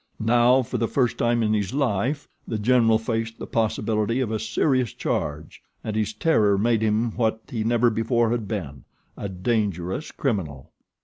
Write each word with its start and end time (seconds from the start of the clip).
Now, 0.19 0.63
for 0.63 0.79
the 0.79 0.87
first 0.87 1.19
time 1.19 1.43
in 1.43 1.53
his 1.53 1.75
life, 1.75 2.27
The 2.47 2.57
General 2.57 2.97
faced 2.97 3.37
the 3.37 3.45
possibility 3.45 4.19
of 4.19 4.31
a 4.31 4.39
serious 4.39 4.93
charge; 4.93 5.61
and 5.83 5.95
his 5.95 6.11
terror 6.11 6.57
made 6.57 6.81
him 6.81 7.11
what 7.15 7.41
he 7.49 7.63
never 7.63 7.91
before 7.91 8.31
had 8.31 8.47
been, 8.47 8.85
a 9.15 9.29
dangerous 9.29 10.09
criminal. 10.11 10.71